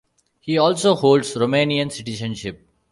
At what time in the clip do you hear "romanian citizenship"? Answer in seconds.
1.35-2.67